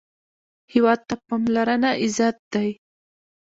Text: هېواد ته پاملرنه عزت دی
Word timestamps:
هېواد 0.73 0.99
ته 1.07 1.15
پاملرنه 1.27 1.89
عزت 2.03 2.37
دی 2.53 2.69